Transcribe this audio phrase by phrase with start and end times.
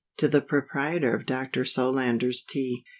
[0.17, 1.63] To the Proprietor of Dr.
[1.63, 2.83] SOLANDER'S TEA.